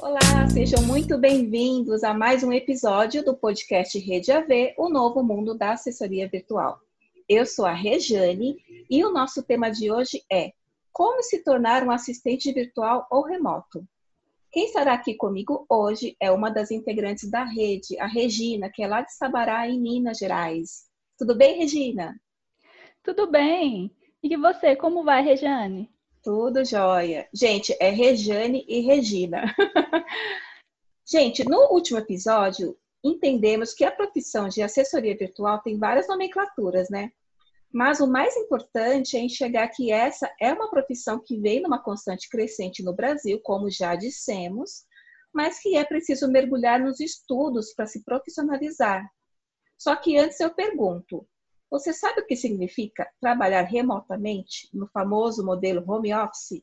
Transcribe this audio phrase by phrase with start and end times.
[0.00, 5.54] Olá, sejam muito bem-vindos a mais um episódio do podcast Rede AV, o novo mundo
[5.54, 6.80] da assessoria virtual.
[7.28, 8.56] Eu sou a Rejane
[8.88, 10.52] e o nosso tema de hoje é
[10.90, 13.86] Como se tornar um assistente virtual ou remoto?
[14.50, 18.86] Quem estará aqui comigo hoje é uma das integrantes da rede, a Regina, que é
[18.86, 20.84] lá de Sabará, em Minas Gerais.
[21.18, 22.18] Tudo bem, Regina?
[23.02, 23.90] Tudo bem.
[24.22, 25.90] E você, como vai, Rejane?
[26.22, 27.28] Tudo jóia.
[27.34, 29.52] Gente, é Rejane e Regina.
[31.04, 37.10] Gente, no último episódio, entendemos que a profissão de assessoria virtual tem várias nomenclaturas, né?
[37.72, 42.28] Mas o mais importante é enxergar que essa é uma profissão que vem numa constante
[42.28, 44.84] crescente no Brasil, como já dissemos,
[45.32, 49.04] mas que é preciso mergulhar nos estudos para se profissionalizar.
[49.76, 51.26] Só que antes eu pergunto:
[51.72, 56.62] você sabe o que significa trabalhar remotamente no famoso modelo home office?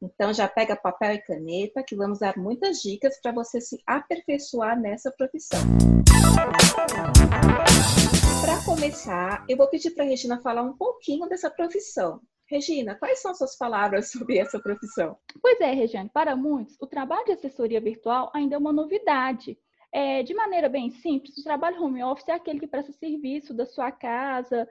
[0.00, 4.80] Então já pega papel e caneta que vamos dar muitas dicas para você se aperfeiçoar
[4.80, 5.60] nessa profissão.
[8.40, 12.18] Para começar, eu vou pedir para a Regina falar um pouquinho dessa profissão.
[12.46, 15.18] Regina, quais são suas palavras sobre essa profissão?
[15.42, 19.58] Pois é, Regiane, para muitos, o trabalho de assessoria virtual ainda é uma novidade.
[19.94, 23.64] É, de maneira bem simples, o trabalho home office é aquele que presta serviço da
[23.64, 24.68] sua casa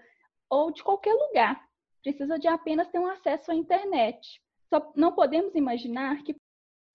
[0.49, 1.65] ou de qualquer lugar.
[2.03, 4.41] Precisa de apenas ter um acesso à internet.
[4.69, 6.35] Só não podemos imaginar que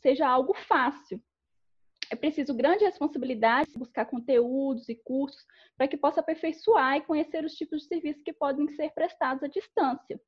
[0.03, 1.21] seja algo fácil
[2.11, 5.45] é preciso grande responsabilidade buscar conteúdos e cursos
[5.77, 9.47] para que possa aperfeiçoar e conhecer os tipos de serviços que podem ser prestados à
[9.47, 10.21] distância.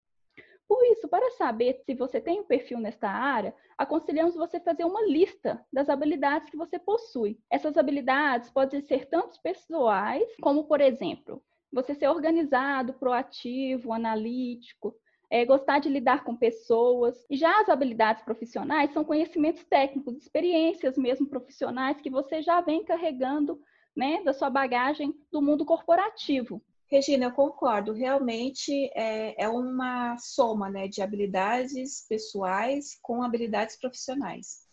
[0.70, 5.04] Por isso, para saber se você tem um perfil nesta área, aconselhamos você fazer uma
[5.04, 7.40] lista das habilidades que você possui.
[7.50, 14.94] Essas habilidades podem ser tanto pessoais, como, por exemplo, você ser organizado, proativo, analítico,
[15.28, 17.26] é, gostar de lidar com pessoas.
[17.28, 22.84] E já as habilidades profissionais são conhecimentos técnicos, experiências mesmo profissionais que você já vem
[22.84, 23.60] carregando
[23.96, 26.62] né, da sua bagagem do mundo corporativo.
[26.90, 27.92] Regina, eu concordo.
[27.92, 34.66] Realmente é, é uma soma né, de habilidades pessoais com habilidades profissionais.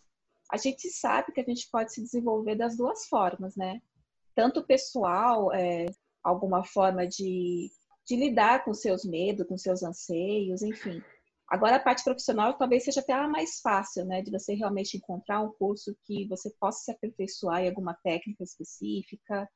[0.50, 3.80] A gente sabe que a gente pode se desenvolver das duas formas, né?
[4.34, 5.86] Tanto pessoal, é,
[6.24, 7.70] alguma forma de
[8.08, 11.02] de lidar com seus medos, com seus anseios, enfim.
[11.46, 14.22] Agora, a parte profissional talvez seja até a mais fácil, né?
[14.22, 19.48] De você realmente encontrar um curso que você possa se aperfeiçoar em alguma técnica específica,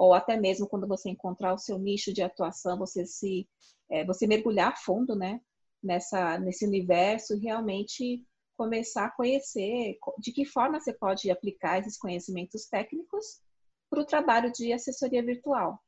[0.00, 3.46] ou até mesmo quando você encontrar o seu nicho de atuação, você se
[3.90, 5.42] é, você mergulhar a fundo, né?
[5.82, 11.98] Nessa, nesse universo e realmente começar a conhecer de que forma você pode aplicar esses
[11.98, 13.42] conhecimentos técnicos
[13.90, 15.78] para o trabalho de assessoria virtual.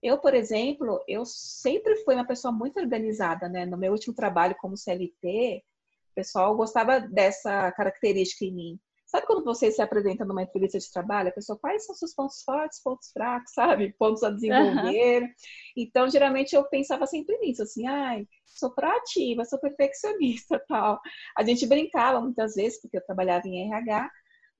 [0.00, 3.66] Eu, por exemplo, eu sempre fui uma pessoa muito organizada, né?
[3.66, 5.64] No meu último trabalho como CLT,
[6.12, 8.80] o pessoal gostava dessa característica em mim.
[9.10, 12.42] Sabe quando você se apresenta numa entrevista de trabalho, a pessoa, quais são seus pontos
[12.44, 13.92] fortes, pontos fracos, sabe?
[13.98, 15.22] Pontos a desenvolver.
[15.22, 15.28] Uhum.
[15.76, 21.00] Então, geralmente, eu pensava sempre nisso, assim, ai, sou proativa, sou perfeccionista, tal.
[21.36, 24.08] A gente brincava muitas vezes, porque eu trabalhava em RH,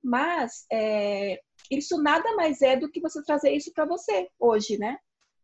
[0.03, 1.39] mas é,
[1.71, 4.97] isso nada mais é do que você trazer isso para você hoje, né?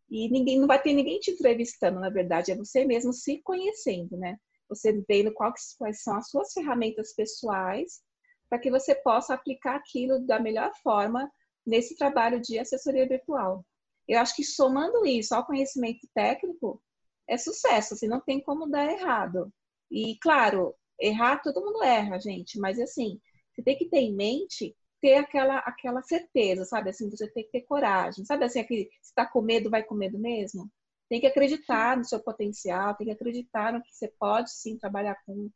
[0.09, 4.18] E ninguém não vai ter ninguém te entrevistando, na verdade, é você mesmo se conhecendo,
[4.18, 4.35] né?
[4.68, 8.06] Você vendo quais, quais são as suas ferramentas pessoais
[8.50, 11.31] para que você possa aplicar aquilo da melhor forma
[11.66, 13.66] nesse trabalho de assessoria virtual.
[14.08, 16.81] Eu acho que somando isso ao conhecimento técnico,
[17.28, 19.52] é sucesso, assim, não tem como dar errado.
[19.91, 23.19] E, claro, errar todo mundo erra, gente, mas assim,
[23.53, 26.90] você tem que ter em mente ter aquela, aquela certeza, sabe?
[26.90, 28.25] Assim, você tem que ter coragem.
[28.25, 30.69] Sabe assim, aquele, se tá com medo, vai com medo mesmo?
[31.09, 35.16] Tem que acreditar no seu potencial, tem que acreditar no que você pode sim trabalhar
[35.25, 35.50] com,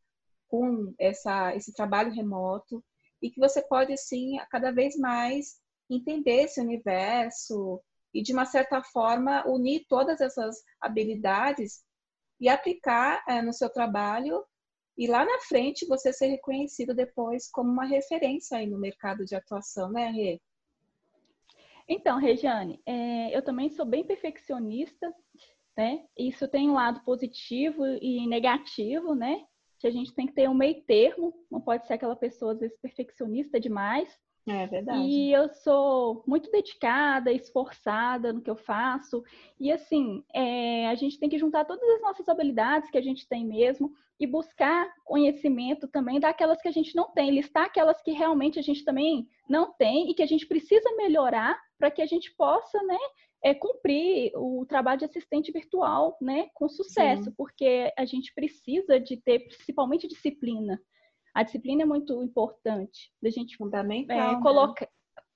[0.52, 2.84] com essa, esse trabalho remoto
[3.22, 7.82] e que você pode sim cada vez mais entender esse universo
[8.14, 11.82] e de uma certa forma unir todas essas habilidades
[12.38, 14.44] e aplicar é, no seu trabalho
[14.98, 19.34] e lá na frente você ser reconhecido depois como uma referência aí no mercado de
[19.34, 20.42] atuação, né, Rê?
[21.88, 25.14] Então, Regiane, é, eu também sou bem perfeccionista,
[25.78, 26.06] né?
[26.18, 29.46] Isso tem um lado positivo e negativo, né?
[29.82, 32.60] Que a gente tem que ter um meio termo, não pode ser aquela pessoa, às
[32.60, 34.08] vezes, perfeccionista demais.
[34.48, 35.00] É verdade.
[35.00, 39.24] E eu sou muito dedicada, esforçada no que eu faço.
[39.60, 43.28] E assim, é, a gente tem que juntar todas as nossas habilidades que a gente
[43.28, 48.12] tem mesmo e buscar conhecimento também daquelas que a gente não tem, listar aquelas que
[48.12, 52.06] realmente a gente também não tem e que a gente precisa melhorar para que a
[52.06, 53.00] gente possa, né,
[53.44, 57.34] é, cumprir o trabalho de assistente virtual, né, com sucesso, Sim.
[57.36, 60.80] porque a gente precisa de ter principalmente disciplina.
[61.34, 64.42] A disciplina é muito importante, da gente fundamental, é, né?
[64.42, 64.88] colocar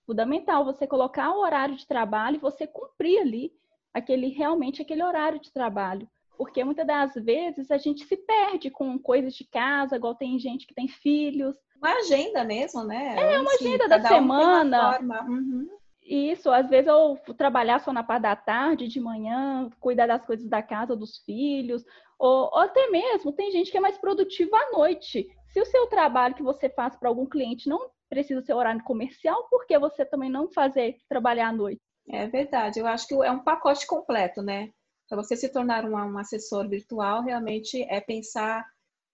[0.05, 3.51] fundamental você colocar o horário de trabalho e você cumprir ali
[3.91, 6.07] aquele realmente aquele horário de trabalho.
[6.37, 10.67] Porque muitas das vezes a gente se perde com coisas de casa, igual tem gente
[10.67, 11.55] que tem filhos.
[11.77, 13.15] Uma agenda mesmo, né?
[13.17, 14.99] É, uma assim, agenda da semana.
[15.27, 15.69] Uhum.
[16.05, 20.47] Isso, às vezes eu trabalhar só na parte da tarde, de manhã, cuidar das coisas
[20.47, 21.83] da casa, dos filhos,
[22.19, 25.27] ou, ou até mesmo tem gente que é mais produtiva à noite.
[25.47, 29.47] Se o seu trabalho que você faz para algum cliente não precisa ser horário comercial,
[29.49, 31.81] por que você também não fazer trabalhar à noite?
[32.07, 34.69] É verdade, eu acho que é um pacote completo, né?
[35.09, 38.63] Para você se tornar um, um assessor virtual, realmente é pensar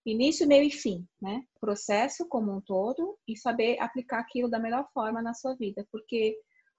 [0.06, 1.42] início, meio e fim, né?
[1.60, 6.36] Processo como um todo e saber aplicar aquilo da melhor forma na sua vida, porque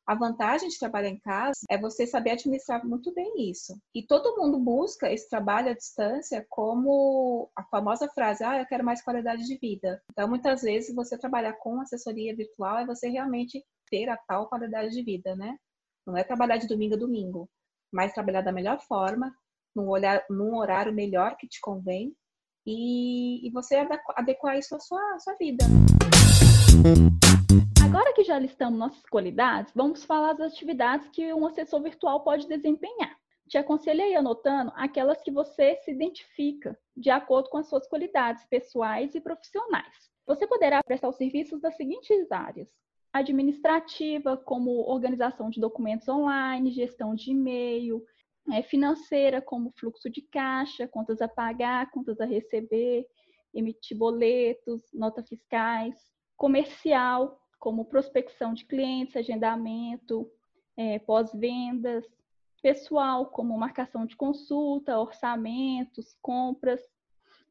[0.06, 3.78] a vantagem de trabalhar em casa é você saber administrar muito bem isso.
[3.94, 8.84] E todo mundo busca esse trabalho à distância como a famosa frase: ah, eu quero
[8.84, 10.02] mais qualidade de vida.
[10.10, 14.90] Então, muitas vezes, você trabalhar com assessoria virtual é você realmente ter a tal qualidade
[14.90, 15.56] de vida, né?
[16.06, 17.48] Não é trabalhar de domingo a domingo,
[17.92, 19.32] mas trabalhar da melhor forma,
[19.74, 22.14] num, olhar, num horário melhor que te convém
[22.66, 23.76] e, e você
[24.16, 25.64] adequar isso à sua, à sua vida.
[27.84, 32.46] Agora que já listamos nossas qualidades, vamos falar das atividades que um assessor virtual pode
[32.46, 33.16] desempenhar.
[33.48, 39.14] Te aconselhei anotando aquelas que você se identifica de acordo com as suas qualidades pessoais
[39.14, 40.10] e profissionais.
[40.26, 42.68] Você poderá prestar os serviços das seguintes áreas:
[43.12, 48.02] administrativa, como organização de documentos online, gestão de e-mail,
[48.50, 53.06] é, financeira, como fluxo de caixa, contas a pagar, contas a receber,
[53.52, 55.94] emitir boletos, notas fiscais,
[56.36, 60.28] comercial, como prospecção de clientes, agendamento,
[60.76, 62.04] é, pós-vendas,
[62.60, 66.80] pessoal, como marcação de consulta, orçamentos, compras,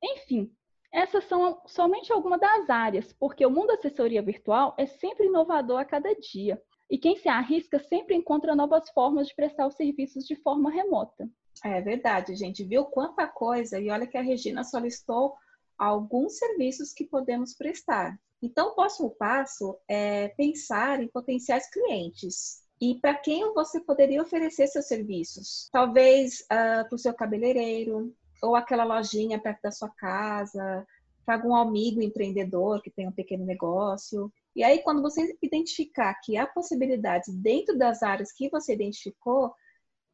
[0.04, 0.54] enfim,
[0.92, 5.86] essas são somente algumas das áreas, porque o mundo assessoria virtual é sempre inovador a
[5.86, 6.62] cada dia.
[6.90, 11.30] E quem se arrisca sempre encontra novas formas de prestar os serviços de forma remota.
[11.64, 12.66] É verdade, gente.
[12.66, 13.80] Viu quanta coisa?
[13.80, 15.38] E olha que a Regina só listou
[15.78, 18.20] alguns serviços que podemos prestar.
[18.42, 22.62] Então, o próximo passo é pensar em potenciais clientes.
[22.80, 25.70] E para quem você poderia oferecer seus serviços?
[25.72, 30.86] Talvez uh, para o seu cabeleireiro, ou aquela lojinha perto da sua casa,
[31.24, 34.34] para algum amigo empreendedor que tem um pequeno negócio.
[34.56, 39.54] E aí, quando você identificar que há possibilidades dentro das áreas que você identificou,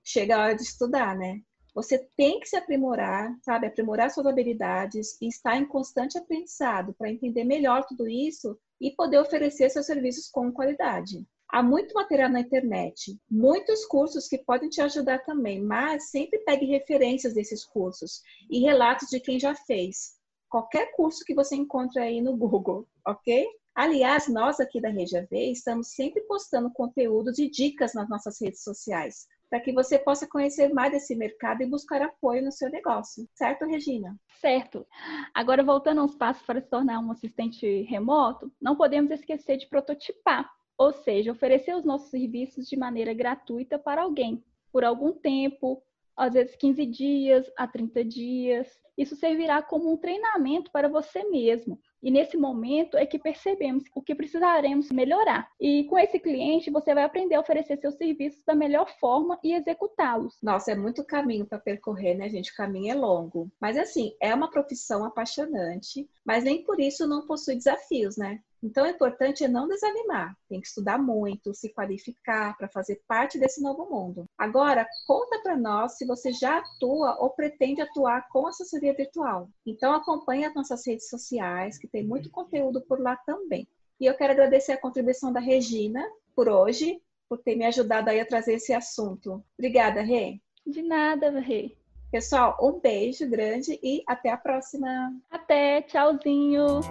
[0.03, 1.41] chega a hora de estudar, né?
[1.77, 3.67] Você tem que se aprimorar, sabe?
[3.67, 9.19] Aprimorar suas habilidades e estar em constante aprendizado para entender melhor tudo isso e poder
[9.19, 11.23] oferecer seus serviços com qualidade.
[11.47, 16.65] Há muito material na internet, muitos cursos que podem te ajudar também, mas sempre pegue
[16.65, 20.15] referências desses cursos e relatos de quem já fez.
[20.49, 23.47] Qualquer curso que você encontre aí no Google, ok?
[23.75, 28.63] Aliás, nós aqui da Regia V estamos sempre postando conteúdo de dicas nas nossas redes
[28.63, 33.27] sociais, para que você possa conhecer mais desse mercado e buscar apoio no seu negócio.
[33.33, 34.15] Certo, Regina?
[34.41, 34.85] Certo.
[35.33, 40.49] Agora, voltando aos passos para se tornar um assistente remoto, não podemos esquecer de prototipar
[40.77, 45.81] ou seja, oferecer os nossos serviços de maneira gratuita para alguém, por algum tempo,
[46.15, 48.79] às vezes 15 dias a 30 dias.
[48.95, 51.79] Isso servirá como um treinamento para você mesmo.
[52.01, 55.49] E nesse momento é que percebemos o que precisaremos melhorar.
[55.59, 59.53] E com esse cliente, você vai aprender a oferecer seus serviços da melhor forma e
[59.53, 60.37] executá-los.
[60.41, 62.51] Nossa, é muito caminho para percorrer, né, gente?
[62.51, 63.51] O caminho é longo.
[63.59, 68.41] Mas assim, é uma profissão apaixonante, mas nem por isso não possui desafios, né?
[68.63, 70.35] Então, o importante é não desanimar.
[70.49, 74.25] Tem que estudar muito, se qualificar para fazer parte desse novo mundo.
[74.37, 79.49] Agora, conta para nós se você já atua ou pretende atuar com assessoria virtual.
[79.65, 83.67] Então, acompanhe as nossas redes sociais, que tem muito conteúdo por lá também.
[83.99, 86.03] E eu quero agradecer a contribuição da Regina
[86.35, 89.43] por hoje, por ter me ajudado aí a trazer esse assunto.
[89.57, 90.39] Obrigada, Rê.
[90.65, 91.75] De nada, Rê.
[92.11, 95.13] Pessoal, um beijo grande e até a próxima.
[95.29, 96.81] Até, tchauzinho.